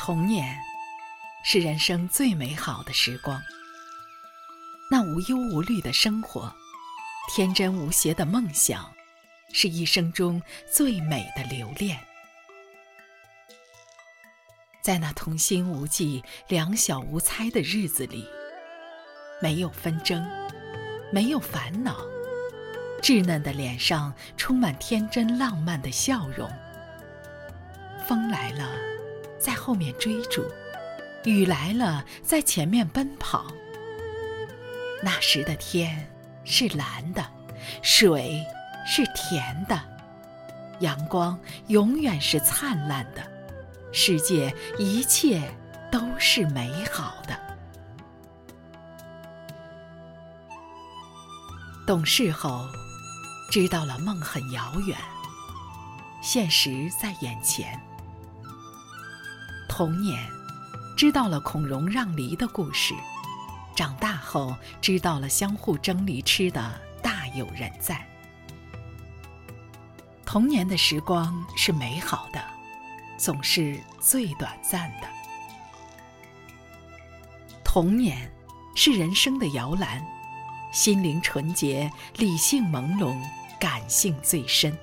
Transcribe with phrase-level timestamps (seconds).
[0.00, 0.56] 童年
[1.44, 3.42] 是人生最美好的时光，
[4.88, 6.54] 那无忧无虑的生活，
[7.28, 8.94] 天真无邪的梦想，
[9.52, 10.40] 是一生中
[10.72, 11.98] 最美的留恋。
[14.80, 18.24] 在那童心无忌、两小无猜的日子里，
[19.42, 20.24] 没有纷争，
[21.12, 21.96] 没有烦恼，
[23.02, 26.48] 稚嫩的脸上充满天真浪漫的笑容。
[28.06, 28.97] 风来了。
[29.38, 30.44] 在后面追逐，
[31.24, 33.46] 雨来了，在前面奔跑。
[35.02, 36.08] 那时的天
[36.44, 37.24] 是蓝的，
[37.82, 38.44] 水
[38.86, 39.80] 是甜的，
[40.80, 41.38] 阳光
[41.68, 43.22] 永远是灿烂的，
[43.92, 45.40] 世界一切
[45.90, 47.38] 都是美好的。
[51.86, 52.66] 懂事后，
[53.50, 54.98] 知道了梦很遥远，
[56.20, 57.80] 现实在眼前。
[59.78, 60.28] 童年，
[60.96, 62.96] 知道了孔融让梨的故事；
[63.76, 68.04] 长大后，知道了相互争梨吃的大有人在。
[70.26, 72.42] 童年的时光是美好的，
[73.16, 75.06] 总是最短暂的。
[77.62, 78.28] 童年
[78.74, 80.04] 是人生的摇篮，
[80.72, 83.16] 心灵纯洁，理性朦胧，
[83.60, 84.76] 感性最深，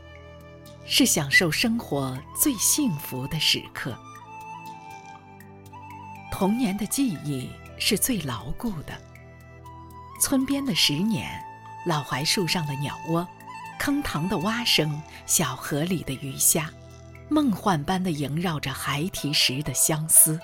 [0.85, 3.93] 是享受生活最幸福的时刻。
[6.37, 8.93] 童年的记忆是最牢固的。
[10.21, 11.25] 村边的石碾，
[11.85, 13.25] 老槐树上的鸟窝，
[13.79, 16.69] 坑塘的蛙声，小河里的鱼虾，
[17.29, 20.37] 梦幻般的萦绕着孩提时的相思。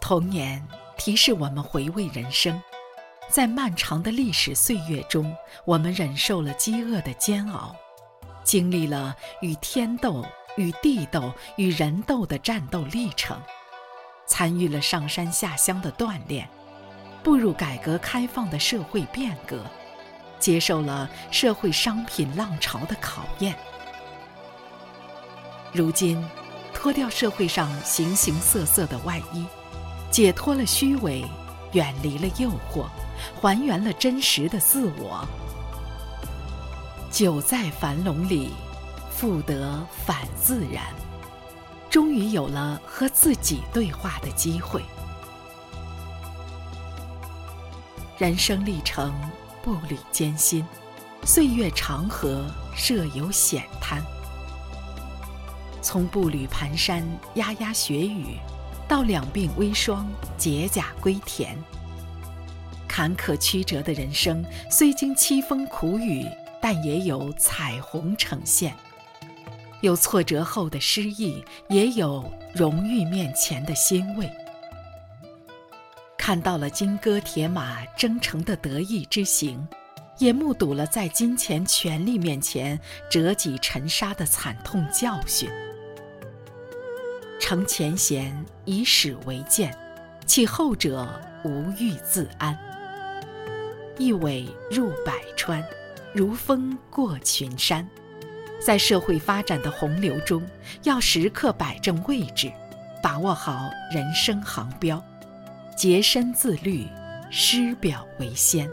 [0.00, 2.58] 童年提示我们回味人生，
[3.28, 7.76] 在漫长的历史岁月中，我们忍受了饥饿的煎熬，
[8.42, 10.24] 经历了与天斗、
[10.56, 13.38] 与地斗、与人斗的战斗历程。
[14.32, 16.48] 参与了上山下乡的锻炼，
[17.22, 19.62] 步入改革开放的社会变革，
[20.38, 23.54] 接受了社会商品浪潮的考验。
[25.70, 26.26] 如今，
[26.72, 29.44] 脱掉社会上形形色色的外衣，
[30.10, 31.26] 解脱了虚伪，
[31.72, 32.86] 远离了诱惑，
[33.38, 35.28] 还原了真实的自我。
[37.10, 38.54] 久在樊笼里，
[39.10, 40.82] 复得返自然。
[41.92, 44.82] 终于有了和自己对话的机会。
[48.16, 49.12] 人生历程
[49.62, 50.64] 步履艰辛，
[51.24, 54.02] 岁月长河设有险滩。
[55.82, 57.04] 从步履蹒跚、
[57.34, 58.38] 压压雪雨，
[58.88, 61.54] 到两鬓微霜、解甲归田。
[62.88, 66.26] 坎坷曲折的人生，虽经凄风苦雨，
[66.58, 68.74] 但也有彩虹呈现。
[69.82, 74.28] 有挫折后的失意，也有荣誉面前的欣慰。
[76.16, 79.66] 看到了金戈铁马征程的得意之行，
[80.18, 82.78] 也目睹了在金钱权力面前
[83.10, 85.50] 折戟沉沙的惨痛教训。
[87.40, 88.32] 承前贤，
[88.64, 89.76] 以史为鉴，
[90.26, 91.08] 其后者
[91.44, 92.56] 无欲自安。
[93.98, 95.62] 一苇入百川，
[96.14, 97.86] 如风过群山。
[98.64, 100.40] 在社会发展的洪流中，
[100.84, 102.50] 要时刻摆正位置，
[103.02, 105.02] 把握好人生航标，
[105.76, 106.86] 洁身自律，
[107.28, 108.70] 师表为先。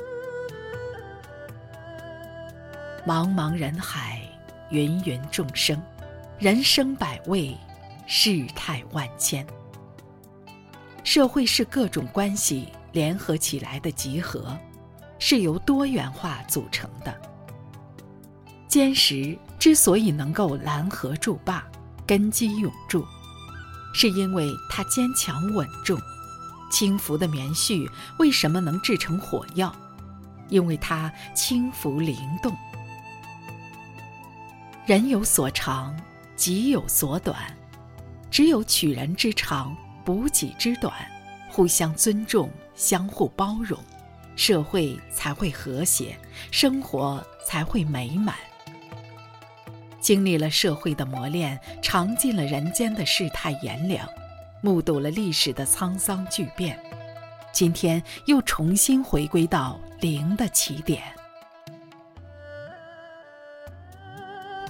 [3.06, 4.22] 茫茫人海，
[4.70, 5.82] 芸芸众生，
[6.38, 7.58] 人生百味，
[8.06, 9.46] 世态万千。
[11.04, 14.56] 社会是各种关系联合起来的集合，
[15.18, 17.29] 是由多元化组成的。
[18.70, 21.64] 坚实之所以能够拦河筑坝、
[22.06, 23.04] 根基永驻，
[23.96, 25.98] 是因为它坚强稳重；
[26.72, 27.90] 轻浮的棉絮
[28.20, 29.76] 为什么能制成火药？
[30.50, 32.56] 因为它轻浮灵动。
[34.86, 35.96] 人有所长，
[36.36, 37.36] 己有所短，
[38.30, 39.76] 只有取人之长，
[40.06, 40.94] 补己之短，
[41.50, 43.80] 互相尊重，相互包容，
[44.36, 46.16] 社会才会和谐，
[46.52, 48.36] 生活才会美满。
[50.10, 54.10] 经历了社会的磨练，尝尽了人间的世态炎凉，
[54.60, 56.80] 目睹了历史的沧桑巨变，
[57.52, 61.04] 今天又重新回归到零的起点。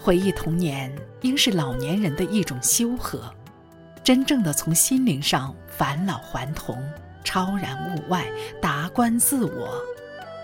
[0.01, 3.33] 回忆童年，应是老年人的一种修和，
[4.03, 6.77] 真正的从心灵上返老还童，
[7.23, 8.25] 超然物外，
[8.61, 9.81] 达观自我，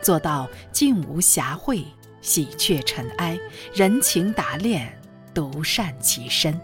[0.01, 1.83] 做到静无暇秽。
[2.25, 3.39] 喜鹊尘埃，
[3.71, 4.91] 人情打练，
[5.31, 6.59] 独善其身。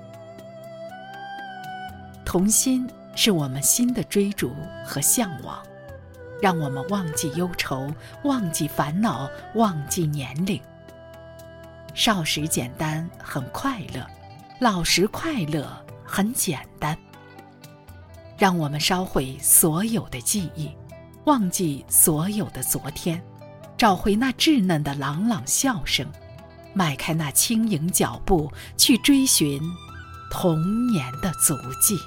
[2.26, 5.62] 童心是我们心的追逐和向往，
[6.42, 7.94] 让我们忘记忧愁，
[8.24, 10.60] 忘记烦恼，忘记年龄。
[11.94, 14.04] 少时简单很快乐，
[14.60, 15.72] 老时快乐
[16.04, 16.98] 很简单。
[18.36, 20.72] 让我们烧毁所有的记忆，
[21.26, 23.22] 忘记所有的昨天，
[23.82, 26.06] 找回那稚嫩的朗朗笑声，
[26.72, 29.60] 迈开那轻盈脚步，去追寻
[30.30, 31.98] 童年的足迹。